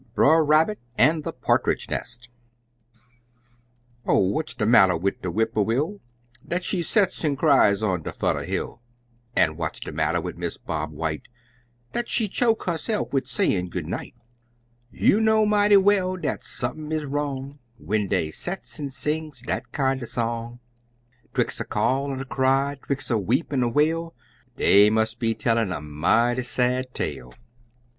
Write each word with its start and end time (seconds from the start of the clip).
BRER 0.15 0.43
RABBIT 0.43 0.79
AND 0.97 1.23
THE 1.23 1.31
PARTRIDGE 1.31 1.87
NEST 1.91 2.27
Oh, 4.07 4.17
what's 4.17 4.55
de 4.55 4.65
matter 4.65 4.97
wid 4.97 5.21
de 5.21 5.27
Whipperwill, 5.29 5.99
Dat 6.47 6.63
she 6.63 6.81
sets 6.81 7.23
an' 7.23 7.35
cries 7.35 7.83
on 7.83 8.01
de 8.01 8.11
furder 8.11 8.41
hill? 8.43 8.81
An' 9.35 9.57
what's 9.57 9.79
de 9.79 9.91
matter 9.91 10.19
wid 10.19 10.39
Miss 10.39 10.57
Bob 10.57 10.91
White, 10.91 11.27
Dat 11.93 12.09
she 12.09 12.27
choke 12.27 12.63
herse'f 12.63 13.13
wid 13.13 13.27
sayin' 13.27 13.69
Good 13.69 13.85
night? 13.85 14.15
You 14.89 15.21
know 15.21 15.45
mighty 15.45 15.77
well 15.77 16.17
dat 16.17 16.43
sump'n 16.43 16.91
is 16.91 17.05
wrong 17.05 17.59
When 17.77 18.07
dey 18.07 18.31
sets 18.31 18.79
an' 18.79 18.89
sings 18.89 19.43
dat 19.45 19.71
kinder 19.71 20.07
song, 20.07 20.61
'Twix' 21.35 21.59
a 21.59 21.63
call 21.63 22.11
an' 22.11 22.19
a 22.21 22.25
cry, 22.25 22.73
'twix' 22.73 23.11
a 23.11 23.19
weep 23.19 23.53
an' 23.53 23.61
a 23.61 23.69
wail 23.69 24.15
Dey 24.57 24.89
must 24.89 25.19
be 25.19 25.35
tellin' 25.35 25.71
a 25.71 25.79
mighty 25.79 26.41
sad 26.41 26.91
tale. 26.95 27.33